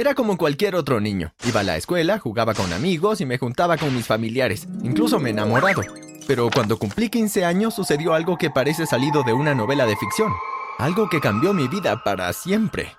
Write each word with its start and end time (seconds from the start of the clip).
Era 0.00 0.14
como 0.14 0.38
cualquier 0.38 0.76
otro 0.76 1.00
niño. 1.00 1.34
Iba 1.44 1.58
a 1.58 1.64
la 1.64 1.76
escuela, 1.76 2.20
jugaba 2.20 2.54
con 2.54 2.72
amigos 2.72 3.20
y 3.20 3.26
me 3.26 3.36
juntaba 3.36 3.76
con 3.76 3.92
mis 3.92 4.06
familiares. 4.06 4.68
Incluso 4.84 5.18
me 5.18 5.30
he 5.30 5.32
enamorado. 5.32 5.82
Pero 6.28 6.50
cuando 6.54 6.78
cumplí 6.78 7.08
15 7.08 7.44
años 7.44 7.74
sucedió 7.74 8.14
algo 8.14 8.38
que 8.38 8.48
parece 8.48 8.86
salido 8.86 9.24
de 9.24 9.32
una 9.32 9.56
novela 9.56 9.86
de 9.86 9.96
ficción. 9.96 10.32
Algo 10.78 11.08
que 11.08 11.18
cambió 11.18 11.52
mi 11.52 11.66
vida 11.66 12.04
para 12.04 12.32
siempre. 12.32 12.92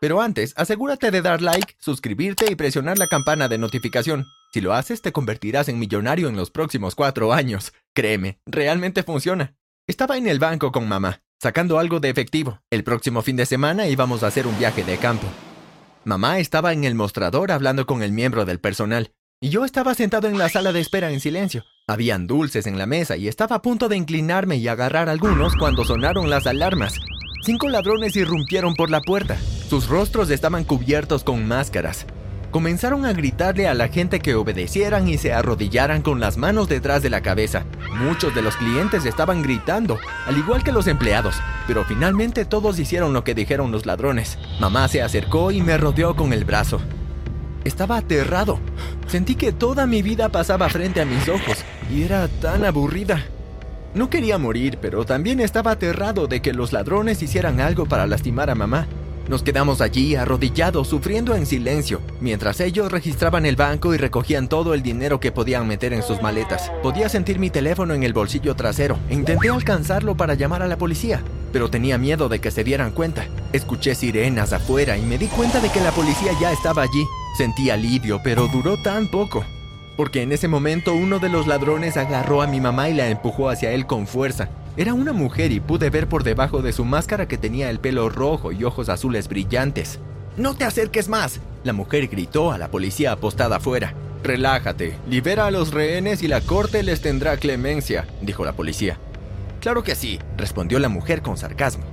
Pero 0.00 0.20
antes, 0.20 0.52
asegúrate 0.56 1.12
de 1.12 1.22
dar 1.22 1.40
like, 1.40 1.76
suscribirte 1.78 2.50
y 2.50 2.56
presionar 2.56 2.98
la 2.98 3.06
campana 3.06 3.46
de 3.46 3.58
notificación. 3.58 4.26
Si 4.52 4.60
lo 4.60 4.74
haces, 4.74 5.02
te 5.02 5.12
convertirás 5.12 5.68
en 5.68 5.78
millonario 5.78 6.28
en 6.28 6.34
los 6.34 6.50
próximos 6.50 6.96
cuatro 6.96 7.32
años. 7.32 7.72
Créeme, 7.94 8.40
realmente 8.44 9.04
funciona. 9.04 9.54
Estaba 9.86 10.16
en 10.16 10.26
el 10.26 10.40
banco 10.40 10.72
con 10.72 10.88
mamá, 10.88 11.22
sacando 11.40 11.78
algo 11.78 12.00
de 12.00 12.10
efectivo. 12.10 12.60
El 12.70 12.82
próximo 12.82 13.22
fin 13.22 13.36
de 13.36 13.46
semana 13.46 13.86
íbamos 13.86 14.24
a 14.24 14.26
hacer 14.26 14.48
un 14.48 14.58
viaje 14.58 14.82
de 14.82 14.96
campo. 14.96 15.28
Mamá 16.10 16.40
estaba 16.40 16.72
en 16.72 16.82
el 16.82 16.96
mostrador 16.96 17.52
hablando 17.52 17.86
con 17.86 18.02
el 18.02 18.10
miembro 18.10 18.44
del 18.44 18.58
personal, 18.58 19.12
y 19.40 19.50
yo 19.50 19.64
estaba 19.64 19.94
sentado 19.94 20.26
en 20.26 20.38
la 20.38 20.48
sala 20.48 20.72
de 20.72 20.80
espera 20.80 21.12
en 21.12 21.20
silencio. 21.20 21.62
Habían 21.86 22.26
dulces 22.26 22.66
en 22.66 22.78
la 22.78 22.86
mesa 22.86 23.16
y 23.16 23.28
estaba 23.28 23.54
a 23.54 23.62
punto 23.62 23.88
de 23.88 23.96
inclinarme 23.96 24.56
y 24.56 24.66
agarrar 24.66 25.08
algunos 25.08 25.54
cuando 25.54 25.84
sonaron 25.84 26.28
las 26.28 26.48
alarmas. 26.48 26.94
Cinco 27.44 27.68
ladrones 27.68 28.16
irrumpieron 28.16 28.74
por 28.74 28.90
la 28.90 29.00
puerta. 29.00 29.38
Sus 29.68 29.86
rostros 29.86 30.30
estaban 30.30 30.64
cubiertos 30.64 31.22
con 31.22 31.46
máscaras. 31.46 32.06
Comenzaron 32.50 33.06
a 33.06 33.12
gritarle 33.12 33.68
a 33.68 33.74
la 33.74 33.86
gente 33.86 34.18
que 34.18 34.34
obedecieran 34.34 35.06
y 35.06 35.18
se 35.18 35.32
arrodillaran 35.32 36.02
con 36.02 36.18
las 36.18 36.36
manos 36.36 36.68
detrás 36.68 37.00
de 37.00 37.08
la 37.08 37.20
cabeza. 37.20 37.64
Muchos 37.94 38.34
de 38.34 38.42
los 38.42 38.56
clientes 38.56 39.04
estaban 39.04 39.42
gritando, 39.42 40.00
al 40.26 40.36
igual 40.36 40.64
que 40.64 40.72
los 40.72 40.88
empleados, 40.88 41.36
pero 41.68 41.84
finalmente 41.84 42.44
todos 42.44 42.80
hicieron 42.80 43.12
lo 43.12 43.22
que 43.22 43.36
dijeron 43.36 43.70
los 43.70 43.86
ladrones. 43.86 44.36
Mamá 44.58 44.88
se 44.88 45.00
acercó 45.00 45.52
y 45.52 45.62
me 45.62 45.78
rodeó 45.78 46.16
con 46.16 46.32
el 46.32 46.44
brazo. 46.44 46.80
Estaba 47.62 47.98
aterrado. 47.98 48.58
Sentí 49.06 49.36
que 49.36 49.52
toda 49.52 49.86
mi 49.86 50.02
vida 50.02 50.28
pasaba 50.28 50.68
frente 50.68 51.00
a 51.00 51.04
mis 51.04 51.28
ojos 51.28 51.58
y 51.88 52.02
era 52.02 52.26
tan 52.26 52.64
aburrida. 52.64 53.26
No 53.94 54.10
quería 54.10 54.38
morir, 54.38 54.78
pero 54.80 55.04
también 55.04 55.38
estaba 55.38 55.72
aterrado 55.72 56.26
de 56.26 56.42
que 56.42 56.52
los 56.52 56.72
ladrones 56.72 57.22
hicieran 57.22 57.60
algo 57.60 57.86
para 57.86 58.08
lastimar 58.08 58.50
a 58.50 58.56
mamá. 58.56 58.88
Nos 59.28 59.42
quedamos 59.42 59.80
allí 59.80 60.16
arrodillados, 60.16 60.88
sufriendo 60.88 61.34
en 61.34 61.46
silencio, 61.46 62.00
mientras 62.20 62.60
ellos 62.60 62.90
registraban 62.90 63.46
el 63.46 63.56
banco 63.56 63.94
y 63.94 63.96
recogían 63.96 64.48
todo 64.48 64.74
el 64.74 64.82
dinero 64.82 65.20
que 65.20 65.32
podían 65.32 65.68
meter 65.68 65.92
en 65.92 66.02
sus 66.02 66.20
maletas. 66.20 66.72
Podía 66.82 67.08
sentir 67.08 67.38
mi 67.38 67.50
teléfono 67.50 67.94
en 67.94 68.02
el 68.02 68.12
bolsillo 68.12 68.56
trasero 68.56 68.98
intenté 69.10 69.50
alcanzarlo 69.50 70.16
para 70.16 70.34
llamar 70.34 70.62
a 70.62 70.66
la 70.66 70.78
policía, 70.78 71.22
pero 71.52 71.70
tenía 71.70 71.98
miedo 71.98 72.28
de 72.28 72.40
que 72.40 72.50
se 72.50 72.64
dieran 72.64 72.92
cuenta. 72.92 73.26
Escuché 73.52 73.94
sirenas 73.94 74.52
afuera 74.52 74.96
y 74.96 75.02
me 75.02 75.18
di 75.18 75.26
cuenta 75.26 75.60
de 75.60 75.68
que 75.70 75.80
la 75.80 75.92
policía 75.92 76.32
ya 76.40 76.52
estaba 76.52 76.82
allí. 76.82 77.04
Sentí 77.36 77.70
alivio, 77.70 78.20
pero 78.22 78.48
duró 78.48 78.80
tan 78.82 79.08
poco. 79.08 79.44
Porque 79.96 80.22
en 80.22 80.32
ese 80.32 80.48
momento 80.48 80.94
uno 80.94 81.18
de 81.18 81.28
los 81.28 81.46
ladrones 81.46 81.96
agarró 81.96 82.42
a 82.42 82.46
mi 82.46 82.60
mamá 82.60 82.88
y 82.88 82.94
la 82.94 83.08
empujó 83.08 83.50
hacia 83.50 83.72
él 83.72 83.86
con 83.86 84.06
fuerza. 84.06 84.48
Era 84.80 84.94
una 84.94 85.12
mujer 85.12 85.52
y 85.52 85.60
pude 85.60 85.90
ver 85.90 86.08
por 86.08 86.24
debajo 86.24 86.62
de 86.62 86.72
su 86.72 86.86
máscara 86.86 87.28
que 87.28 87.36
tenía 87.36 87.68
el 87.68 87.80
pelo 87.80 88.08
rojo 88.08 88.50
y 88.50 88.64
ojos 88.64 88.88
azules 88.88 89.28
brillantes. 89.28 89.98
¡No 90.38 90.54
te 90.54 90.64
acerques 90.64 91.06
más! 91.06 91.38
La 91.64 91.74
mujer 91.74 92.08
gritó 92.08 92.50
a 92.50 92.56
la 92.56 92.70
policía 92.70 93.12
apostada 93.12 93.56
afuera. 93.56 93.92
Relájate, 94.24 94.96
libera 95.06 95.44
a 95.44 95.50
los 95.50 95.74
rehenes 95.74 96.22
y 96.22 96.28
la 96.28 96.40
corte 96.40 96.82
les 96.82 97.02
tendrá 97.02 97.36
clemencia, 97.36 98.06
dijo 98.22 98.42
la 98.42 98.54
policía. 98.54 98.96
Claro 99.60 99.82
que 99.82 99.94
sí, 99.94 100.18
respondió 100.38 100.78
la 100.78 100.88
mujer 100.88 101.20
con 101.20 101.36
sarcasmo. 101.36 101.84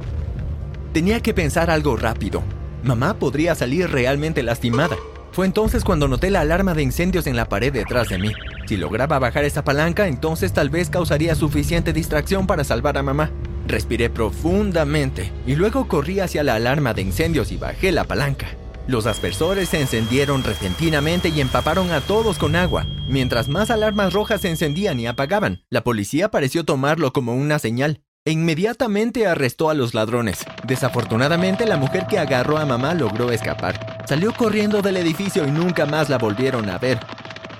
Tenía 0.93 1.19
que 1.19 1.33
pensar 1.33 1.69
algo 1.69 1.97
rápido. 1.97 2.41
Mamá 2.85 3.15
podría 3.15 3.53
salir 3.55 3.89
realmente 3.89 4.43
lastimada. 4.43 4.95
Fue 5.33 5.45
entonces 5.45 5.83
cuando 5.83 6.07
noté 6.07 6.31
la 6.31 6.39
alarma 6.39 6.73
de 6.73 6.83
incendios 6.83 7.27
en 7.27 7.35
la 7.35 7.49
pared 7.49 7.73
detrás 7.73 8.07
de 8.07 8.17
mí. 8.17 8.31
Si 8.67 8.75
lograba 8.75 9.17
bajar 9.17 9.45
esa 9.45 9.63
palanca, 9.63 10.07
entonces 10.07 10.51
tal 10.51 10.69
vez 10.69 10.89
causaría 10.89 11.35
suficiente 11.35 11.93
distracción 11.93 12.47
para 12.47 12.65
salvar 12.65 12.97
a 12.97 13.03
mamá. 13.03 13.31
Respiré 13.65 14.09
profundamente 14.09 15.31
y 15.45 15.55
luego 15.55 15.87
corrí 15.87 16.19
hacia 16.19 16.43
la 16.43 16.55
alarma 16.55 16.93
de 16.93 17.01
incendios 17.01 17.51
y 17.53 17.57
bajé 17.57 17.93
la 17.93 18.03
palanca. 18.03 18.47
Los 18.85 19.05
aspersores 19.05 19.69
se 19.69 19.79
encendieron 19.79 20.43
repentinamente 20.43 21.29
y 21.29 21.39
empaparon 21.39 21.91
a 21.91 22.01
todos 22.01 22.37
con 22.37 22.57
agua. 22.57 22.85
Mientras 23.07 23.47
más 23.47 23.69
alarmas 23.69 24.11
rojas 24.11 24.41
se 24.41 24.49
encendían 24.49 24.99
y 24.99 25.07
apagaban, 25.07 25.63
la 25.69 25.81
policía 25.83 26.29
pareció 26.29 26.65
tomarlo 26.65 27.13
como 27.13 27.35
una 27.35 27.59
señal 27.59 28.01
e 28.27 28.31
inmediatamente 28.31 29.25
arrestó 29.25 29.69
a 29.69 29.73
los 29.73 29.93
ladrones. 29.93 30.45
Desafortunadamente, 30.65 31.65
la 31.65 31.77
mujer 31.77 32.07
que 32.07 32.19
agarró 32.19 32.57
a 32.57 32.65
mamá 32.65 32.93
logró 32.93 33.31
escapar. 33.31 34.03
Salió 34.05 34.33
corriendo 34.33 34.81
del 34.81 34.97
edificio 34.97 35.47
y 35.47 35.51
nunca 35.51 35.85
más 35.85 36.09
la 36.09 36.17
volvieron 36.17 36.69
a 36.69 36.77
ver. 36.77 36.99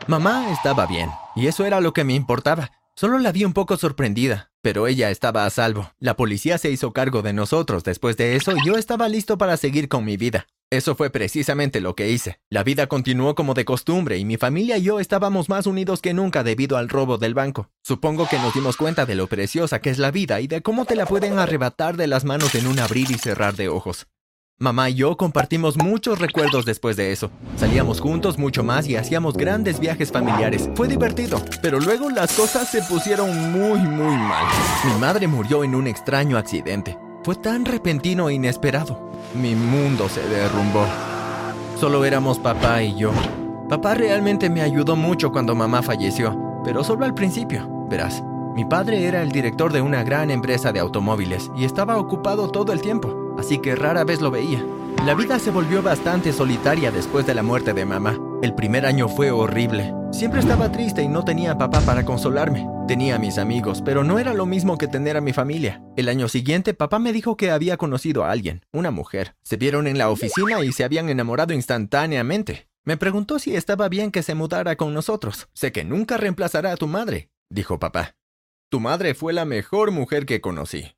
Mamá 0.07 0.53
estaba 0.53 0.85
bien, 0.85 1.09
y 1.35 1.47
eso 1.47 1.65
era 1.65 1.81
lo 1.81 1.91
que 1.91 2.05
me 2.05 2.13
importaba. 2.13 2.71
Solo 2.95 3.19
la 3.19 3.33
vi 3.33 3.43
un 3.43 3.51
poco 3.51 3.75
sorprendida, 3.75 4.51
pero 4.61 4.87
ella 4.87 5.11
estaba 5.11 5.45
a 5.45 5.49
salvo. 5.49 5.91
La 5.99 6.15
policía 6.15 6.57
se 6.57 6.71
hizo 6.71 6.93
cargo 6.93 7.21
de 7.21 7.33
nosotros 7.33 7.83
después 7.83 8.15
de 8.15 8.37
eso 8.37 8.53
y 8.55 8.65
yo 8.65 8.77
estaba 8.77 9.09
listo 9.09 9.37
para 9.37 9.57
seguir 9.57 9.89
con 9.89 10.05
mi 10.05 10.15
vida. 10.15 10.47
Eso 10.69 10.95
fue 10.95 11.09
precisamente 11.09 11.81
lo 11.81 11.93
que 11.93 12.09
hice. 12.09 12.39
La 12.49 12.63
vida 12.63 12.87
continuó 12.87 13.35
como 13.35 13.53
de 13.53 13.65
costumbre 13.65 14.17
y 14.17 14.23
mi 14.23 14.37
familia 14.37 14.77
y 14.77 14.83
yo 14.83 15.01
estábamos 15.01 15.49
más 15.49 15.67
unidos 15.67 16.01
que 16.01 16.13
nunca 16.13 16.41
debido 16.41 16.77
al 16.77 16.87
robo 16.87 17.17
del 17.17 17.33
banco. 17.33 17.69
Supongo 17.83 18.29
que 18.29 18.39
nos 18.39 18.53
dimos 18.53 18.77
cuenta 18.77 19.05
de 19.05 19.15
lo 19.15 19.27
preciosa 19.27 19.81
que 19.81 19.89
es 19.89 19.97
la 19.97 20.11
vida 20.11 20.39
y 20.39 20.47
de 20.47 20.61
cómo 20.61 20.85
te 20.85 20.95
la 20.95 21.05
pueden 21.05 21.37
arrebatar 21.37 21.97
de 21.97 22.07
las 22.07 22.23
manos 22.23 22.55
en 22.55 22.67
un 22.67 22.79
abrir 22.79 23.11
y 23.11 23.17
cerrar 23.17 23.57
de 23.57 23.67
ojos. 23.67 24.07
Mamá 24.59 24.89
y 24.89 24.95
yo 24.95 25.15
compartimos 25.17 25.77
muchos 25.77 26.17
recuerdos 26.17 26.65
después 26.65 26.97
de 26.97 27.11
eso. 27.11 27.29
Salíamos 27.57 28.01
juntos 28.01 28.39
mucho 28.39 28.63
más 28.63 28.87
y 28.87 28.95
hacíamos 28.95 29.37
grandes 29.37 29.79
viajes 29.79 30.11
familiares. 30.11 30.67
Fue 30.73 30.87
divertido, 30.87 31.39
pero 31.61 31.79
luego 31.79 32.09
las 32.09 32.33
cosas 32.33 32.67
se 32.67 32.81
pusieron 32.81 33.51
muy, 33.51 33.77
muy 33.77 34.17
mal. 34.17 34.45
Mi 34.83 34.99
madre 34.99 35.27
murió 35.27 35.63
en 35.63 35.75
un 35.75 35.85
extraño 35.85 36.39
accidente. 36.39 36.97
Fue 37.23 37.35
tan 37.35 37.65
repentino 37.65 38.29
e 38.29 38.33
inesperado. 38.33 39.11
Mi 39.35 39.53
mundo 39.53 40.09
se 40.09 40.27
derrumbó. 40.27 40.87
Solo 41.79 42.03
éramos 42.03 42.39
papá 42.39 42.81
y 42.81 42.95
yo. 42.95 43.11
Papá 43.69 43.93
realmente 43.93 44.49
me 44.49 44.63
ayudó 44.63 44.95
mucho 44.95 45.31
cuando 45.31 45.53
mamá 45.53 45.83
falleció, 45.83 46.35
pero 46.63 46.83
solo 46.83 47.05
al 47.05 47.13
principio. 47.13 47.69
Verás, 47.91 48.23
mi 48.55 48.65
padre 48.65 49.05
era 49.05 49.21
el 49.21 49.31
director 49.31 49.71
de 49.71 49.81
una 49.81 50.01
gran 50.01 50.31
empresa 50.31 50.71
de 50.71 50.79
automóviles 50.79 51.51
y 51.55 51.63
estaba 51.63 51.97
ocupado 51.97 52.49
todo 52.49 52.73
el 52.73 52.81
tiempo, 52.81 53.26
así 53.37 53.59
que 53.59 53.75
rara 53.75 54.03
vez 54.03 54.21
lo 54.21 54.31
veía. 54.31 54.65
La 55.05 55.13
vida 55.13 55.39
se 55.39 55.51
volvió 55.51 55.81
bastante 55.81 56.33
solitaria 56.33 56.91
después 56.91 57.25
de 57.25 57.35
la 57.35 57.43
muerte 57.43 57.73
de 57.73 57.85
mamá. 57.85 58.19
El 58.41 58.53
primer 58.55 58.85
año 58.85 59.07
fue 59.07 59.31
horrible. 59.31 59.93
Siempre 60.11 60.39
estaba 60.39 60.71
triste 60.71 61.01
y 61.01 61.07
no 61.07 61.23
tenía 61.23 61.51
a 61.51 61.57
papá 61.57 61.81
para 61.81 62.03
consolarme. 62.03 62.67
Tenía 62.87 63.15
a 63.15 63.19
mis 63.19 63.37
amigos, 63.37 63.81
pero 63.83 64.03
no 64.03 64.19
era 64.19 64.33
lo 64.33 64.45
mismo 64.45 64.77
que 64.77 64.87
tener 64.87 65.15
a 65.17 65.21
mi 65.21 65.33
familia. 65.33 65.81
El 65.95 66.09
año 66.09 66.27
siguiente, 66.27 66.73
papá 66.73 66.99
me 66.99 67.13
dijo 67.13 67.37
que 67.37 67.51
había 67.51 67.77
conocido 67.77 68.23
a 68.23 68.31
alguien, 68.31 68.65
una 68.71 68.91
mujer. 68.91 69.35
Se 69.43 69.57
vieron 69.57 69.87
en 69.87 69.97
la 69.97 70.09
oficina 70.09 70.63
y 70.63 70.71
se 70.71 70.83
habían 70.83 71.09
enamorado 71.09 71.53
instantáneamente. 71.53 72.67
Me 72.83 72.97
preguntó 72.97 73.37
si 73.37 73.55
estaba 73.55 73.89
bien 73.89 74.11
que 74.11 74.23
se 74.23 74.33
mudara 74.33 74.77
con 74.77 74.93
nosotros. 74.93 75.47
Sé 75.53 75.71
que 75.71 75.83
nunca 75.83 76.17
reemplazará 76.17 76.71
a 76.71 76.77
tu 76.77 76.87
madre, 76.87 77.29
dijo 77.49 77.79
papá. 77.79 78.15
Tu 78.69 78.79
madre 78.79 79.13
fue 79.13 79.33
la 79.33 79.45
mejor 79.45 79.91
mujer 79.91 80.25
que 80.25 80.41
conocí. 80.41 80.96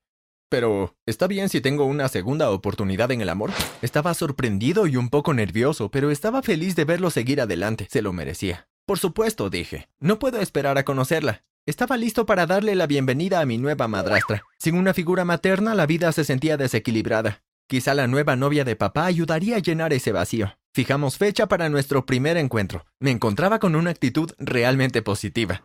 Pero, 0.49 0.95
¿está 1.05 1.27
bien 1.27 1.47
si 1.47 1.61
tengo 1.61 1.85
una 1.85 2.07
segunda 2.07 2.49
oportunidad 2.49 3.11
en 3.11 3.21
el 3.21 3.29
amor? 3.29 3.51
Estaba 3.83 4.15
sorprendido 4.15 4.87
y 4.87 4.97
un 4.97 5.09
poco 5.09 5.33
nervioso, 5.35 5.89
pero 5.89 6.09
estaba 6.09 6.41
feliz 6.41 6.75
de 6.75 6.85
verlo 6.85 7.11
seguir 7.11 7.39
adelante. 7.39 7.87
Se 7.91 8.01
lo 8.01 8.13
merecía. 8.13 8.67
Por 8.87 8.97
supuesto, 8.97 9.51
dije. 9.51 9.87
No 9.99 10.17
puedo 10.17 10.41
esperar 10.41 10.79
a 10.79 10.83
conocerla. 10.83 11.43
Estaba 11.67 11.97
listo 11.97 12.25
para 12.25 12.47
darle 12.47 12.73
la 12.73 12.87
bienvenida 12.87 13.41
a 13.41 13.45
mi 13.45 13.59
nueva 13.59 13.87
madrastra. 13.87 14.43
Sin 14.57 14.73
una 14.73 14.95
figura 14.95 15.23
materna, 15.23 15.75
la 15.75 15.85
vida 15.85 16.11
se 16.11 16.23
sentía 16.23 16.57
desequilibrada. 16.57 17.43
Quizá 17.67 17.93
la 17.93 18.07
nueva 18.07 18.35
novia 18.35 18.65
de 18.65 18.75
papá 18.75 19.05
ayudaría 19.05 19.57
a 19.57 19.59
llenar 19.59 19.93
ese 19.93 20.11
vacío. 20.11 20.57
Fijamos 20.73 21.19
fecha 21.19 21.47
para 21.47 21.69
nuestro 21.69 22.07
primer 22.07 22.37
encuentro. 22.37 22.85
Me 22.99 23.11
encontraba 23.11 23.59
con 23.59 23.75
una 23.75 23.91
actitud 23.91 24.31
realmente 24.39 25.03
positiva. 25.03 25.61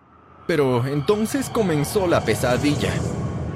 Pero 0.46 0.86
entonces 0.86 1.48
comenzó 1.48 2.06
la 2.06 2.22
pesadilla. 2.22 2.92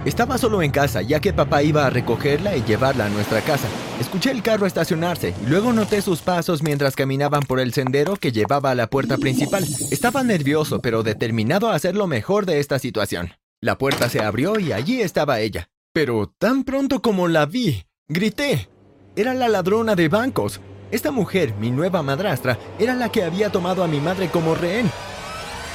Estaba 0.05 0.39
solo 0.39 0.63
en 0.63 0.71
casa, 0.71 1.03
ya 1.03 1.21
que 1.21 1.33
papá 1.33 1.63
iba 1.63 1.87
a 1.87 1.91
recogerla 1.91 2.57
y 2.57 2.63
llevarla 2.63 3.07
a 3.07 3.09
nuestra 3.09 3.41
casa. 3.41 3.69
Escuché 4.01 4.31
el 4.31 4.43
carro 4.43 4.67
estacionarse 4.67 5.35
y 5.45 5.47
luego 5.47 5.73
noté 5.73 6.03
sus 6.03 6.21
pasos 6.21 6.63
mientras 6.63 6.95
caminaban 6.95 7.43
por 7.43 7.61
el 7.61 7.73
sendero 7.73 8.17
que 8.17 8.33
llevaba 8.33 8.71
a 8.71 8.75
la 8.75 8.87
puerta 8.87 9.19
principal. 9.19 9.65
Estaba 9.91 10.23
nervioso, 10.23 10.81
pero 10.81 11.03
determinado 11.03 11.69
a 11.69 11.75
hacer 11.75 11.97
lo 11.97 12.07
mejor 12.07 12.47
de 12.47 12.61
esta 12.61 12.79
situación. 12.79 13.33
La 13.61 13.77
puerta 13.77 14.09
se 14.09 14.21
abrió 14.21 14.61
y 14.61 14.73
allí 14.73 15.01
estaba 15.01 15.41
ella. 15.41 15.69
Pero 15.93 16.33
tan 16.39 16.63
pronto 16.63 17.03
como 17.03 17.27
la 17.27 17.47
vi, 17.47 17.85
grité. 18.09 18.69
Era 19.17 19.35
la 19.35 19.49
ladrona 19.49 19.97
de 19.97 20.09
bancos. 20.09 20.61
Esta 20.93 21.11
mujer, 21.11 21.55
mi 21.59 21.71
nueva 21.71 22.03
madrastra, 22.03 22.57
era 22.79 22.95
la 22.95 23.11
que 23.11 23.25
había 23.25 23.51
tomado 23.51 23.83
a 23.83 23.89
mi 23.89 24.01
madre 24.01 24.29
como 24.29 24.55
rehén. 24.55 24.91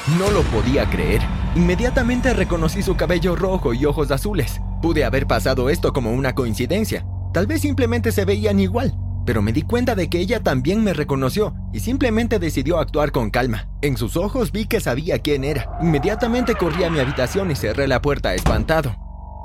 No 0.07 0.29
lo 0.31 0.41
podía 0.44 0.89
creer. 0.89 1.21
Inmediatamente 1.55 2.33
reconocí 2.33 2.81
su 2.81 2.95
cabello 2.97 3.35
rojo 3.38 3.73
y 3.73 3.85
ojos 3.85 4.11
azules. 4.11 4.59
Pude 4.81 5.05
haber 5.05 5.27
pasado 5.27 5.69
esto 5.69 5.94
como 5.94 6.11
una 6.11 6.35
coincidencia. 6.35 7.05
Tal 7.33 7.47
vez 7.47 7.61
simplemente 7.61 8.11
se 8.11 8.25
veían 8.25 8.59
igual. 8.59 8.94
pero 9.25 9.41
me 9.41 9.53
di 9.53 9.61
cuenta 9.61 9.95
de 9.95 10.09
que 10.09 10.19
ella 10.19 10.41
también 10.41 10.83
me 10.83 10.94
reconoció 10.94 11.53
y 11.71 11.79
simplemente 11.79 12.39
decidió 12.39 12.79
actuar 12.79 13.11
con 13.11 13.29
calma. 13.29 13.69
En 13.81 13.95
sus 13.95 14.17
ojos 14.17 14.51
vi 14.51 14.65
que 14.65 14.81
sabía 14.81 15.19
quién 15.19 15.45
era. 15.45 15.77
Inmediatamente 15.81 16.55
corrí 16.55 16.83
a 16.83 16.89
mi 16.89 17.00
habitación 17.00 17.50
y 17.50 17.55
cerré 17.55 17.88
la 17.88 18.01
puerta 18.01 18.33
espantado. 18.33 18.94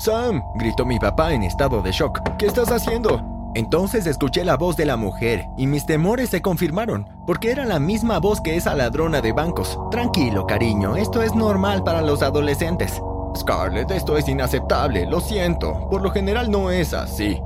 Sam, 0.01 0.43
gritó 0.59 0.85
mi 0.85 0.99
papá 0.99 1.33
en 1.33 1.45
estado 1.45 1.83
de 1.83 1.93
shock. 1.93 2.19
¿Qué 2.39 2.47
estás 2.47 2.71
haciendo? 2.71 3.38
Entonces 3.55 4.07
escuché 4.07 4.45
la 4.45 4.57
voz 4.57 4.77
de 4.77 4.85
la 4.85 4.97
mujer 4.97 5.45
y 5.57 5.67
mis 5.67 5.87
temores 5.87 6.31
se 6.31 6.43
confirmaron, 6.43 7.07
porque 7.27 7.51
era 7.51 7.65
la 7.65 7.79
misma 7.79 8.19
voz 8.19 8.41
que 8.41 8.57
esa 8.57 8.75
ladrona 8.75 9.21
de 9.21 9.33
bancos. 9.33 9.79
Tranquilo, 9.91 10.47
cariño, 10.47 10.97
esto 10.97 11.23
es 11.23 11.35
normal 11.35 11.83
para 11.83 12.03
los 12.03 12.23
adolescentes. 12.23 13.01
Scarlett, 13.37 13.91
esto 13.91 14.17
es 14.17 14.29
inaceptable, 14.29 15.07
lo 15.07 15.21
siento. 15.21 15.89
Por 15.91 16.03
lo 16.03 16.11
general 16.11 16.51
no 16.51 16.71
es 16.71 16.93
así. 16.95 17.41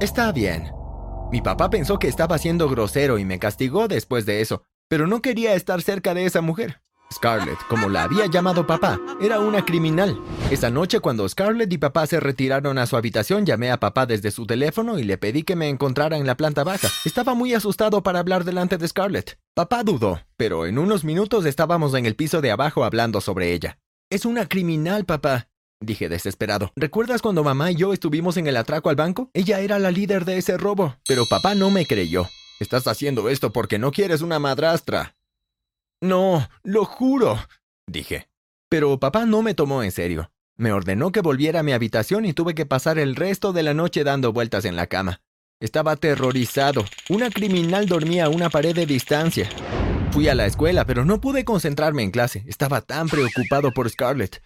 Está 0.00 0.32
bien. 0.32 0.72
Mi 1.30 1.40
papá 1.40 1.70
pensó 1.70 1.98
que 1.98 2.08
estaba 2.08 2.36
siendo 2.38 2.68
grosero 2.68 3.18
y 3.18 3.24
me 3.24 3.38
castigó 3.38 3.88
después 3.88 4.26
de 4.26 4.40
eso, 4.40 4.64
pero 4.88 5.06
no 5.06 5.22
quería 5.22 5.54
estar 5.54 5.80
cerca 5.80 6.12
de 6.12 6.26
esa 6.26 6.42
mujer. 6.42 6.81
Scarlett, 7.12 7.58
como 7.68 7.88
la 7.88 8.04
había 8.04 8.26
llamado 8.26 8.66
papá, 8.66 8.98
era 9.20 9.38
una 9.38 9.64
criminal. 9.64 10.18
Esa 10.50 10.70
noche 10.70 11.00
cuando 11.00 11.28
Scarlett 11.28 11.72
y 11.72 11.78
papá 11.78 12.06
se 12.06 12.18
retiraron 12.18 12.78
a 12.78 12.86
su 12.86 12.96
habitación, 12.96 13.46
llamé 13.46 13.70
a 13.70 13.78
papá 13.78 14.06
desde 14.06 14.30
su 14.30 14.46
teléfono 14.46 14.98
y 14.98 15.04
le 15.04 15.18
pedí 15.18 15.42
que 15.42 15.54
me 15.54 15.68
encontrara 15.68 16.16
en 16.16 16.26
la 16.26 16.36
planta 16.36 16.64
baja. 16.64 16.88
Estaba 17.04 17.34
muy 17.34 17.54
asustado 17.54 18.02
para 18.02 18.18
hablar 18.18 18.44
delante 18.44 18.78
de 18.78 18.88
Scarlett. 18.88 19.38
Papá 19.54 19.84
dudó, 19.84 20.20
pero 20.36 20.66
en 20.66 20.78
unos 20.78 21.04
minutos 21.04 21.44
estábamos 21.44 21.94
en 21.94 22.06
el 22.06 22.16
piso 22.16 22.40
de 22.40 22.50
abajo 22.50 22.84
hablando 22.84 23.20
sobre 23.20 23.52
ella. 23.52 23.78
Es 24.10 24.24
una 24.24 24.48
criminal, 24.48 25.04
papá, 25.04 25.48
dije 25.80 26.08
desesperado. 26.08 26.72
¿Recuerdas 26.76 27.22
cuando 27.22 27.44
mamá 27.44 27.70
y 27.70 27.76
yo 27.76 27.92
estuvimos 27.92 28.36
en 28.36 28.46
el 28.46 28.56
atraco 28.56 28.90
al 28.90 28.96
banco? 28.96 29.30
Ella 29.34 29.60
era 29.60 29.78
la 29.78 29.90
líder 29.90 30.24
de 30.24 30.38
ese 30.38 30.56
robo, 30.56 30.96
pero 31.06 31.26
papá 31.26 31.54
no 31.54 31.70
me 31.70 31.86
creyó. 31.86 32.28
Estás 32.60 32.86
haciendo 32.86 33.28
esto 33.28 33.52
porque 33.52 33.78
no 33.78 33.90
quieres 33.90 34.20
una 34.22 34.38
madrastra. 34.38 35.16
No, 36.02 36.48
lo 36.64 36.84
juro, 36.84 37.38
dije. 37.86 38.28
Pero 38.68 38.98
papá 38.98 39.24
no 39.24 39.40
me 39.40 39.54
tomó 39.54 39.84
en 39.84 39.92
serio. 39.92 40.32
Me 40.56 40.72
ordenó 40.72 41.12
que 41.12 41.20
volviera 41.20 41.60
a 41.60 41.62
mi 41.62 41.72
habitación 41.72 42.24
y 42.24 42.32
tuve 42.32 42.56
que 42.56 42.66
pasar 42.66 42.98
el 42.98 43.14
resto 43.14 43.52
de 43.52 43.62
la 43.62 43.72
noche 43.72 44.02
dando 44.02 44.32
vueltas 44.32 44.64
en 44.64 44.74
la 44.74 44.88
cama. 44.88 45.22
Estaba 45.60 45.92
aterrorizado. 45.92 46.84
Una 47.08 47.30
criminal 47.30 47.86
dormía 47.86 48.24
a 48.24 48.30
una 48.30 48.50
pared 48.50 48.74
de 48.74 48.84
distancia. 48.84 49.48
Fui 50.10 50.26
a 50.26 50.34
la 50.34 50.46
escuela, 50.46 50.84
pero 50.84 51.04
no 51.04 51.20
pude 51.20 51.44
concentrarme 51.44 52.02
en 52.02 52.10
clase. 52.10 52.42
Estaba 52.48 52.80
tan 52.80 53.08
preocupado 53.08 53.70
por 53.70 53.88
Scarlett. 53.88 54.42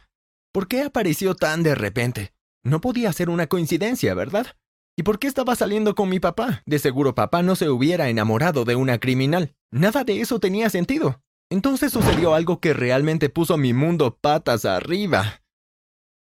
¿Por 0.53 0.69
qué 0.69 0.83
apareció 0.83 1.35
tan 1.35 1.63
de 1.63 1.75
repente? 1.75 2.35
No 2.65 2.83
podía 2.83 3.15
ser 3.15 3.31
una 3.31 3.47
coincidencia, 3.47 4.13
¿verdad? 4.13 4.47
¿Y 4.95 5.05
por 5.05 5.19
qué 5.19 5.27
estaba 5.27 5.57
saliendo 5.57 5.95
con 5.95 6.11
mi 6.11 6.21
papá? 6.21 6.63
De 6.67 6.79
seguro 6.79 7.15
papá 7.15 7.43
no 7.43 7.57
se 7.57 7.71
hubiera 7.71 8.11
enamorado 8.11 8.67
de 8.67 8.77
una 8.77 8.99
criminal. 8.99 9.55
Nada 9.71 10.05
de 10.05 10.21
eso 10.21 10.39
tenía 10.39 10.69
sentido. 10.69 11.23
Entonces 11.51 11.93
sucedió 11.93 12.35
algo 12.35 12.59
que 12.59 12.73
realmente 12.73 13.29
puso 13.29 13.57
mi 13.57 13.73
mundo 13.73 14.19
patas 14.21 14.65
arriba. 14.65 15.43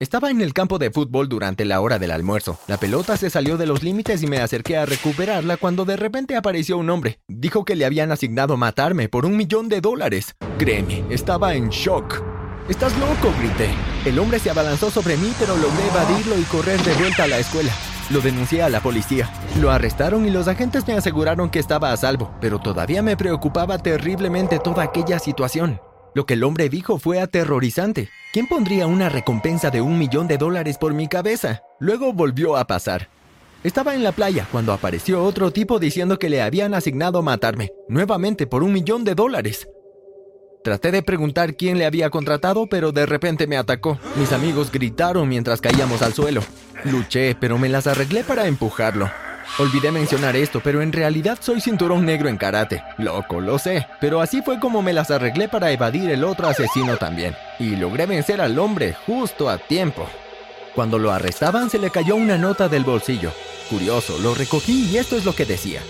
Estaba 0.00 0.30
en 0.30 0.40
el 0.40 0.52
campo 0.52 0.78
de 0.78 0.90
fútbol 0.90 1.28
durante 1.28 1.64
la 1.64 1.80
hora 1.80 2.00
del 2.00 2.10
almuerzo. 2.10 2.58
La 2.66 2.78
pelota 2.78 3.16
se 3.16 3.30
salió 3.30 3.56
de 3.56 3.66
los 3.66 3.84
límites 3.84 4.24
y 4.24 4.26
me 4.26 4.38
acerqué 4.38 4.76
a 4.76 4.86
recuperarla 4.86 5.56
cuando 5.56 5.84
de 5.84 5.96
repente 5.96 6.36
apareció 6.36 6.78
un 6.78 6.90
hombre. 6.90 7.20
Dijo 7.28 7.64
que 7.64 7.76
le 7.76 7.84
habían 7.84 8.10
asignado 8.10 8.56
matarme 8.56 9.08
por 9.08 9.24
un 9.24 9.36
millón 9.36 9.68
de 9.68 9.80
dólares. 9.80 10.34
Créeme, 10.58 11.04
estaba 11.10 11.54
en 11.54 11.68
shock. 11.68 12.20
¡Estás 12.68 12.92
loco! 12.98 13.32
grité. 13.38 13.70
El 14.04 14.18
hombre 14.18 14.40
se 14.40 14.50
abalanzó 14.50 14.90
sobre 14.90 15.16
mí, 15.16 15.32
pero 15.38 15.56
logré 15.56 15.86
evadirlo 15.86 16.38
y 16.38 16.42
correr 16.42 16.82
de 16.82 16.94
vuelta 16.94 17.24
a 17.24 17.28
la 17.28 17.38
escuela. 17.38 17.72
Lo 18.10 18.20
denuncié 18.20 18.62
a 18.62 18.68
la 18.68 18.80
policía. 18.80 19.30
Lo 19.60 19.70
arrestaron 19.70 20.26
y 20.26 20.30
los 20.30 20.46
agentes 20.46 20.86
me 20.86 20.94
aseguraron 20.94 21.48
que 21.48 21.58
estaba 21.58 21.90
a 21.90 21.96
salvo, 21.96 22.34
pero 22.40 22.58
todavía 22.58 23.02
me 23.02 23.16
preocupaba 23.16 23.78
terriblemente 23.78 24.58
toda 24.58 24.82
aquella 24.82 25.18
situación. 25.18 25.80
Lo 26.14 26.26
que 26.26 26.34
el 26.34 26.44
hombre 26.44 26.68
dijo 26.68 26.98
fue 26.98 27.20
aterrorizante. 27.20 28.10
¿Quién 28.32 28.46
pondría 28.46 28.86
una 28.86 29.08
recompensa 29.08 29.70
de 29.70 29.80
un 29.80 29.98
millón 29.98 30.28
de 30.28 30.38
dólares 30.38 30.76
por 30.78 30.92
mi 30.92 31.08
cabeza? 31.08 31.62
Luego 31.80 32.12
volvió 32.12 32.56
a 32.56 32.66
pasar. 32.66 33.08
Estaba 33.64 33.94
en 33.94 34.04
la 34.04 34.12
playa 34.12 34.46
cuando 34.52 34.74
apareció 34.74 35.24
otro 35.24 35.50
tipo 35.50 35.78
diciendo 35.78 36.18
que 36.18 36.28
le 36.28 36.42
habían 36.42 36.74
asignado 36.74 37.22
matarme, 37.22 37.70
nuevamente 37.88 38.46
por 38.46 38.62
un 38.62 38.72
millón 38.72 39.04
de 39.04 39.14
dólares. 39.14 39.66
Traté 40.64 40.90
de 40.90 41.02
preguntar 41.02 41.56
quién 41.56 41.76
le 41.76 41.84
había 41.84 42.08
contratado, 42.08 42.66
pero 42.66 42.90
de 42.90 43.04
repente 43.04 43.46
me 43.46 43.58
atacó. 43.58 43.98
Mis 44.16 44.32
amigos 44.32 44.72
gritaron 44.72 45.28
mientras 45.28 45.60
caíamos 45.60 46.00
al 46.00 46.14
suelo. 46.14 46.42
Luché, 46.84 47.36
pero 47.38 47.58
me 47.58 47.68
las 47.68 47.86
arreglé 47.86 48.24
para 48.24 48.46
empujarlo. 48.46 49.10
Olvidé 49.58 49.92
mencionar 49.92 50.36
esto, 50.36 50.62
pero 50.64 50.80
en 50.80 50.90
realidad 50.90 51.36
soy 51.38 51.60
cinturón 51.60 52.06
negro 52.06 52.30
en 52.30 52.38
karate. 52.38 52.82
Loco, 52.96 53.42
lo 53.42 53.58
sé, 53.58 53.86
pero 54.00 54.22
así 54.22 54.40
fue 54.40 54.58
como 54.58 54.80
me 54.80 54.94
las 54.94 55.10
arreglé 55.10 55.50
para 55.50 55.70
evadir 55.70 56.08
el 56.08 56.24
otro 56.24 56.48
asesino 56.48 56.96
también. 56.96 57.36
Y 57.58 57.76
logré 57.76 58.06
vencer 58.06 58.40
al 58.40 58.58
hombre 58.58 58.96
justo 59.06 59.50
a 59.50 59.58
tiempo. 59.58 60.08
Cuando 60.74 60.98
lo 60.98 61.12
arrestaban 61.12 61.68
se 61.68 61.78
le 61.78 61.90
cayó 61.90 62.16
una 62.16 62.38
nota 62.38 62.70
del 62.70 62.84
bolsillo. 62.84 63.32
Curioso, 63.68 64.18
lo 64.18 64.34
recogí 64.34 64.88
y 64.90 64.96
esto 64.96 65.18
es 65.18 65.26
lo 65.26 65.34
que 65.34 65.44
decía. 65.44 65.82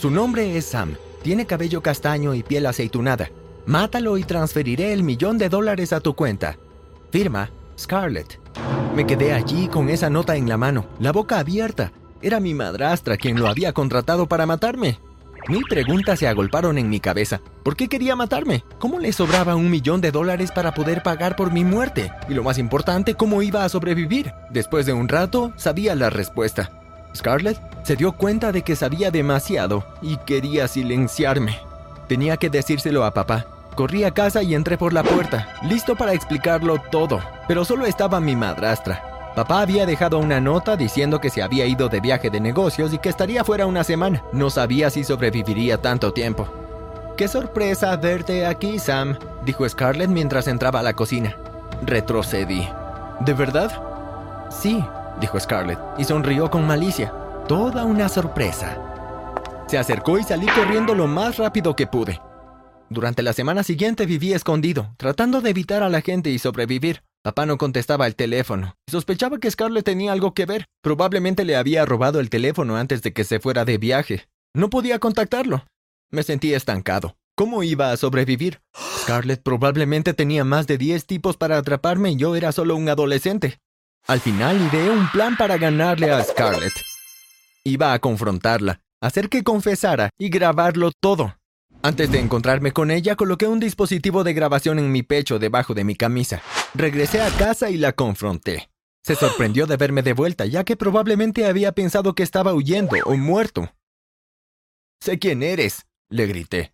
Su 0.00 0.12
nombre 0.12 0.56
es 0.56 0.66
Sam. 0.66 0.94
Tiene 1.24 1.44
cabello 1.44 1.82
castaño 1.82 2.34
y 2.34 2.44
piel 2.44 2.66
aceitunada. 2.66 3.28
Mátalo 3.66 4.18
y 4.18 4.24
transferiré 4.24 4.92
el 4.92 5.02
millón 5.04 5.38
de 5.38 5.48
dólares 5.48 5.92
a 5.92 6.00
tu 6.00 6.14
cuenta. 6.14 6.56
Firma, 7.10 7.50
Scarlett. 7.78 8.40
Me 8.94 9.06
quedé 9.06 9.32
allí 9.32 9.68
con 9.68 9.88
esa 9.88 10.10
nota 10.10 10.36
en 10.36 10.48
la 10.48 10.56
mano, 10.56 10.86
la 10.98 11.12
boca 11.12 11.38
abierta. 11.38 11.92
Era 12.20 12.40
mi 12.40 12.54
madrastra 12.54 13.16
quien 13.16 13.38
lo 13.38 13.48
había 13.48 13.72
contratado 13.72 14.26
para 14.26 14.46
matarme. 14.46 14.98
Mil 15.48 15.64
preguntas 15.68 16.18
se 16.18 16.28
agolparon 16.28 16.78
en 16.78 16.88
mi 16.88 17.00
cabeza. 17.00 17.40
¿Por 17.64 17.74
qué 17.76 17.88
quería 17.88 18.14
matarme? 18.14 18.64
¿Cómo 18.78 18.98
le 18.98 19.12
sobraba 19.12 19.56
un 19.56 19.70
millón 19.70 20.00
de 20.00 20.12
dólares 20.12 20.52
para 20.52 20.72
poder 20.72 21.02
pagar 21.02 21.34
por 21.34 21.52
mi 21.52 21.64
muerte? 21.64 22.12
Y 22.28 22.34
lo 22.34 22.44
más 22.44 22.58
importante, 22.58 23.14
¿cómo 23.14 23.42
iba 23.42 23.64
a 23.64 23.68
sobrevivir? 23.68 24.32
Después 24.50 24.86
de 24.86 24.92
un 24.92 25.08
rato, 25.08 25.52
sabía 25.56 25.94
la 25.94 26.10
respuesta. 26.10 26.70
Scarlett 27.14 27.58
se 27.84 27.96
dio 27.96 28.12
cuenta 28.12 28.52
de 28.52 28.62
que 28.62 28.76
sabía 28.76 29.10
demasiado 29.10 29.84
y 30.00 30.16
quería 30.18 30.68
silenciarme. 30.68 31.58
Tenía 32.08 32.36
que 32.36 32.50
decírselo 32.50 33.04
a 33.04 33.12
papá. 33.14 33.46
Corrí 33.74 34.04
a 34.04 34.12
casa 34.12 34.42
y 34.42 34.54
entré 34.54 34.76
por 34.76 34.92
la 34.92 35.02
puerta, 35.02 35.48
listo 35.62 35.96
para 35.96 36.12
explicarlo 36.12 36.78
todo, 36.90 37.20
pero 37.48 37.64
solo 37.64 37.86
estaba 37.86 38.20
mi 38.20 38.36
madrastra. 38.36 39.02
Papá 39.34 39.62
había 39.62 39.86
dejado 39.86 40.18
una 40.18 40.40
nota 40.40 40.76
diciendo 40.76 41.18
que 41.18 41.30
se 41.30 41.42
había 41.42 41.64
ido 41.64 41.88
de 41.88 42.00
viaje 42.00 42.28
de 42.28 42.38
negocios 42.38 42.92
y 42.92 42.98
que 42.98 43.08
estaría 43.08 43.44
fuera 43.44 43.64
una 43.64 43.82
semana. 43.82 44.22
No 44.32 44.50
sabía 44.50 44.90
si 44.90 45.04
sobreviviría 45.04 45.78
tanto 45.78 46.12
tiempo. 46.12 46.46
¡Qué 47.16 47.28
sorpresa 47.28 47.96
verte 47.96 48.44
aquí, 48.44 48.78
Sam! 48.78 49.16
dijo 49.46 49.66
Scarlett 49.66 50.10
mientras 50.10 50.48
entraba 50.48 50.80
a 50.80 50.82
la 50.82 50.92
cocina. 50.92 51.34
Retrocedí. 51.86 52.68
¿De 53.20 53.32
verdad? 53.32 53.72
Sí, 54.50 54.84
dijo 55.18 55.40
Scarlett, 55.40 55.78
y 55.96 56.04
sonrió 56.04 56.50
con 56.50 56.66
malicia. 56.66 57.10
Toda 57.48 57.84
una 57.84 58.10
sorpresa. 58.10 58.76
Se 59.66 59.78
acercó 59.78 60.18
y 60.18 60.24
salí 60.24 60.46
corriendo 60.48 60.94
lo 60.94 61.06
más 61.06 61.38
rápido 61.38 61.74
que 61.74 61.86
pude. 61.86 62.20
Durante 62.92 63.22
la 63.22 63.32
semana 63.32 63.62
siguiente 63.62 64.04
viví 64.04 64.34
escondido, 64.34 64.94
tratando 64.98 65.40
de 65.40 65.48
evitar 65.48 65.82
a 65.82 65.88
la 65.88 66.02
gente 66.02 66.28
y 66.28 66.38
sobrevivir. 66.38 67.02
Papá 67.24 67.46
no 67.46 67.56
contestaba 67.56 68.06
el 68.06 68.14
teléfono. 68.14 68.74
Sospechaba 68.86 69.38
que 69.38 69.50
Scarlett 69.50 69.86
tenía 69.86 70.12
algo 70.12 70.34
que 70.34 70.44
ver. 70.44 70.66
Probablemente 70.82 71.46
le 71.46 71.56
había 71.56 71.86
robado 71.86 72.20
el 72.20 72.28
teléfono 72.28 72.76
antes 72.76 73.00
de 73.00 73.14
que 73.14 73.24
se 73.24 73.40
fuera 73.40 73.64
de 73.64 73.78
viaje. 73.78 74.28
No 74.54 74.68
podía 74.68 74.98
contactarlo. 74.98 75.64
Me 76.10 76.22
sentí 76.22 76.52
estancado. 76.52 77.16
¿Cómo 77.34 77.62
iba 77.62 77.92
a 77.92 77.96
sobrevivir? 77.96 78.60
Scarlett 79.00 79.42
probablemente 79.42 80.12
tenía 80.12 80.44
más 80.44 80.66
de 80.66 80.76
10 80.76 81.06
tipos 81.06 81.38
para 81.38 81.56
atraparme 81.56 82.10
y 82.10 82.16
yo 82.16 82.36
era 82.36 82.52
solo 82.52 82.76
un 82.76 82.90
adolescente. 82.90 83.58
Al 84.06 84.20
final 84.20 84.60
ideé 84.60 84.90
un 84.90 85.08
plan 85.12 85.38
para 85.38 85.56
ganarle 85.56 86.10
a 86.10 86.22
Scarlett. 86.22 86.74
Iba 87.64 87.94
a 87.94 88.00
confrontarla, 88.00 88.80
hacer 89.00 89.30
que 89.30 89.42
confesara 89.42 90.10
y 90.18 90.28
grabarlo 90.28 90.90
todo. 91.00 91.36
Antes 91.84 92.12
de 92.12 92.20
encontrarme 92.20 92.70
con 92.70 92.92
ella, 92.92 93.16
coloqué 93.16 93.48
un 93.48 93.58
dispositivo 93.58 94.22
de 94.22 94.34
grabación 94.34 94.78
en 94.78 94.92
mi 94.92 95.02
pecho 95.02 95.40
debajo 95.40 95.74
de 95.74 95.82
mi 95.82 95.96
camisa. 95.96 96.40
Regresé 96.74 97.20
a 97.20 97.28
casa 97.30 97.70
y 97.70 97.76
la 97.76 97.92
confronté. 97.92 98.70
Se 99.02 99.16
sorprendió 99.16 99.66
de 99.66 99.76
verme 99.76 100.02
de 100.02 100.12
vuelta, 100.12 100.46
ya 100.46 100.62
que 100.62 100.76
probablemente 100.76 101.44
había 101.44 101.72
pensado 101.72 102.14
que 102.14 102.22
estaba 102.22 102.54
huyendo 102.54 102.96
o 103.04 103.16
muerto. 103.16 103.72
Sé 105.00 105.18
quién 105.18 105.42
eres, 105.42 105.86
le 106.08 106.28
grité. 106.28 106.72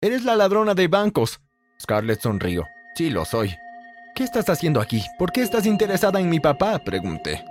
Eres 0.00 0.24
la 0.24 0.36
ladrona 0.36 0.74
de 0.74 0.88
bancos. 0.88 1.40
Scarlett 1.78 2.22
sonrió. 2.22 2.64
Sí, 2.94 3.10
lo 3.10 3.26
soy. 3.26 3.54
¿Qué 4.14 4.24
estás 4.24 4.48
haciendo 4.48 4.80
aquí? 4.80 5.04
¿Por 5.18 5.32
qué 5.32 5.42
estás 5.42 5.66
interesada 5.66 6.18
en 6.18 6.30
mi 6.30 6.40
papá? 6.40 6.78
pregunté. 6.78 7.44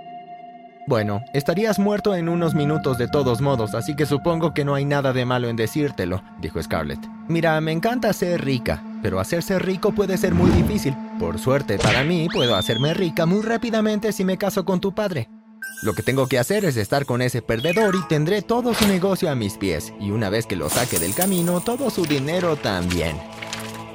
Bueno, 0.88 1.24
estarías 1.32 1.80
muerto 1.80 2.14
en 2.14 2.28
unos 2.28 2.54
minutos 2.54 2.96
de 2.96 3.08
todos 3.08 3.40
modos, 3.40 3.74
así 3.74 3.96
que 3.96 4.06
supongo 4.06 4.54
que 4.54 4.64
no 4.64 4.76
hay 4.76 4.84
nada 4.84 5.12
de 5.12 5.24
malo 5.24 5.48
en 5.48 5.56
decírtelo, 5.56 6.22
dijo 6.40 6.62
Scarlett. 6.62 7.00
Mira, 7.26 7.60
me 7.60 7.72
encanta 7.72 8.12
ser 8.12 8.44
rica, 8.44 8.84
pero 9.02 9.18
hacerse 9.18 9.58
rico 9.58 9.90
puede 9.90 10.16
ser 10.16 10.32
muy 10.32 10.48
difícil. 10.50 10.94
Por 11.18 11.40
suerte 11.40 11.76
para 11.78 12.04
mí, 12.04 12.28
puedo 12.32 12.54
hacerme 12.54 12.94
rica 12.94 13.26
muy 13.26 13.42
rápidamente 13.42 14.12
si 14.12 14.24
me 14.24 14.38
caso 14.38 14.64
con 14.64 14.80
tu 14.80 14.94
padre. 14.94 15.28
Lo 15.82 15.92
que 15.92 16.04
tengo 16.04 16.28
que 16.28 16.38
hacer 16.38 16.64
es 16.64 16.76
estar 16.76 17.04
con 17.04 17.20
ese 17.20 17.42
perdedor 17.42 17.96
y 17.96 18.06
tendré 18.06 18.42
todo 18.42 18.72
su 18.72 18.86
negocio 18.86 19.28
a 19.28 19.34
mis 19.34 19.58
pies. 19.58 19.92
Y 19.98 20.12
una 20.12 20.30
vez 20.30 20.46
que 20.46 20.54
lo 20.54 20.68
saque 20.68 21.00
del 21.00 21.14
camino, 21.14 21.60
todo 21.60 21.90
su 21.90 22.06
dinero 22.06 22.54
también. 22.54 23.16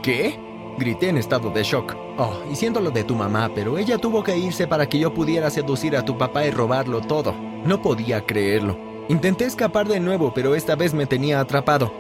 ¿Qué? 0.04 0.51
Grité 0.78 1.10
en 1.10 1.18
estado 1.18 1.50
de 1.50 1.64
shock. 1.64 1.96
Oh, 2.18 2.42
y 2.52 2.56
siento 2.56 2.80
lo 2.80 2.92
de 2.92 3.04
tu 3.04 3.16
mamá, 3.16 3.52
pero 3.54 3.78
ella 3.78 3.98
tuvo 3.98 4.24
que 4.24 4.38
irse 4.38 4.68
para 4.68 4.88
que 4.88 5.00
yo 5.00 5.14
pudiera 5.14 5.50
seducir 5.50 5.96
a 5.96 6.06
tu 6.06 6.18
papá 6.18 6.46
y 6.46 6.52
robarlo 6.52 7.02
todo. 7.02 7.34
No 7.66 7.82
podía 7.82 8.26
creerlo. 8.26 8.78
Intenté 9.10 9.46
escapar 9.46 9.88
de 9.88 10.00
nuevo, 10.00 10.34
pero 10.34 10.56
esta 10.56 10.76
vez 10.76 10.94
me 10.94 11.06
tenía 11.06 11.40
atrapado. 11.40 11.94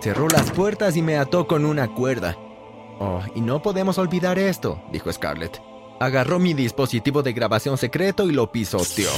Cerró 0.00 0.28
las 0.28 0.50
puertas 0.50 0.96
y 0.96 1.02
me 1.02 1.16
ató 1.16 1.46
con 1.46 1.64
una 1.64 1.88
cuerda. 1.94 2.36
Oh, 2.98 3.22
y 3.34 3.40
no 3.40 3.62
podemos 3.62 3.98
olvidar 3.98 4.38
esto, 4.38 4.82
dijo 4.92 5.12
Scarlett. 5.12 5.60
Agarró 6.00 6.38
mi 6.38 6.54
dispositivo 6.54 7.22
de 7.22 7.32
grabación 7.32 7.76
secreto 7.78 8.28
y 8.28 8.32
lo 8.32 8.50
pisoteó. 8.50 9.10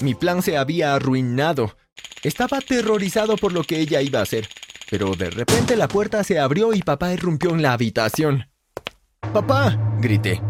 Mi 0.00 0.14
plan 0.14 0.42
se 0.42 0.56
había 0.56 0.94
arruinado. 0.94 1.76
Estaba 2.22 2.58
aterrorizado 2.58 3.36
por 3.36 3.52
lo 3.52 3.62
que 3.62 3.80
ella 3.80 4.00
iba 4.00 4.20
a 4.20 4.22
hacer. 4.22 4.48
Pero 4.90 5.14
de 5.14 5.30
repente 5.30 5.76
la 5.76 5.88
puerta 5.88 6.22
se 6.24 6.38
abrió 6.38 6.72
y 6.72 6.82
papá 6.82 7.12
irrumpió 7.12 7.50
en 7.50 7.62
la 7.62 7.72
habitación. 7.72 8.48
¡Papá! 9.32 9.76
grité. 10.00 10.40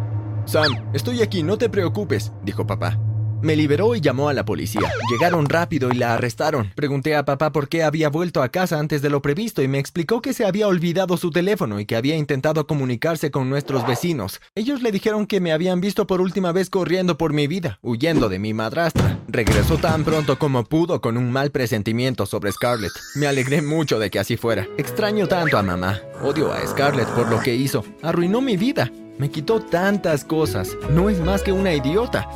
Sam, 0.45 0.90
estoy 0.93 1.23
aquí, 1.23 1.43
no 1.43 1.59
te 1.59 1.69
preocupes, 1.69 2.33
dijo 2.45 2.66
papá. 2.66 3.00
Me 3.47 3.55
liberó 3.55 3.95
y 3.95 4.00
llamó 4.00 4.29
a 4.29 4.35
la 4.35 4.45
policía. 4.45 4.93
Llegaron 5.09 5.49
rápido 5.49 5.91
y 5.93 5.95
la 5.95 6.15
arrestaron. 6.15 6.73
Pregunté 6.75 7.15
a 7.15 7.25
papá 7.25 7.53
por 7.53 7.69
qué 7.69 7.85
había 7.85 8.09
vuelto 8.09 8.43
a 8.43 8.49
casa 8.49 8.81
antes 8.81 9.03
de 9.03 9.09
lo 9.09 9.23
previsto 9.23 9.62
y 9.62 9.69
me 9.69 9.79
explicó 9.79 10.21
que 10.21 10.33
se 10.33 10.45
había 10.45 10.67
olvidado 10.67 11.17
su 11.17 11.31
teléfono 11.31 11.79
y 11.79 11.87
que 11.87 11.95
había 11.95 12.17
intentado 12.17 12.67
comunicarse 12.67 13.31
con 13.31 13.49
nuestros 13.49 13.87
vecinos. 13.87 14.41
Ellos 14.57 14.83
le 14.83 14.91
dijeron 14.91 15.29
que 15.29 15.38
me 15.38 15.53
habían 15.53 15.81
visto 15.81 16.09
por 16.09 16.21
última 16.21 16.50
vez 16.50 16.71
corriendo 16.71 17.19
por 17.19 17.33
mi 17.33 17.47
vida, 17.47 17.79
huyendo 17.83 18.29
de 18.29 18.41
mi 18.41 18.53
madrastra. 18.53 19.21
Regresó 19.29 19.79
tan 19.79 20.03
pronto 20.03 20.41
como 20.41 20.65
pudo 20.65 21.00
con 21.00 21.17
un 21.17 21.31
mal 21.31 21.53
presentimiento 21.53 22.26
sobre 22.26 22.50
Scarlett. 22.50 22.95
Me 23.15 23.29
alegré 23.29 23.62
mucho 23.62 24.00
de 24.00 24.11
que 24.11 24.19
así 24.19 24.37
fuera. 24.37 24.67
Extraño 24.76 25.29
tanto 25.29 25.57
a 25.57 25.62
mamá. 25.62 26.00
Odio 26.21 26.53
a 26.53 26.67
Scarlett 26.67 27.07
por 27.11 27.31
lo 27.31 27.38
que 27.38 27.55
hizo. 27.55 27.85
Arruinó 28.03 28.41
mi 28.41 28.57
vida. 28.57 28.91
Me 29.18 29.30
quitó 29.30 29.61
tantas 29.61 30.25
cosas. 30.25 30.76
No 30.90 31.11
es 31.11 31.20
más 31.20 31.42
que 31.42 31.52
una 31.52 31.75
idiota 31.75 32.28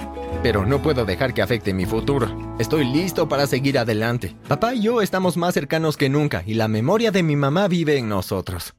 pero 0.42 0.64
no 0.64 0.82
puedo 0.82 1.04
dejar 1.04 1.34
que 1.34 1.42
afecte 1.42 1.74
mi 1.74 1.86
futuro. 1.86 2.54
Estoy 2.58 2.84
listo 2.84 3.28
para 3.28 3.46
seguir 3.46 3.78
adelante. 3.78 4.36
Papá 4.48 4.74
y 4.74 4.82
yo 4.82 5.02
estamos 5.02 5.36
más 5.36 5.54
cercanos 5.54 5.96
que 5.96 6.08
nunca 6.08 6.42
y 6.46 6.54
la 6.54 6.68
memoria 6.68 7.10
de 7.10 7.22
mi 7.22 7.36
mamá 7.36 7.68
vive 7.68 7.98
en 7.98 8.08
nosotros. 8.08 8.74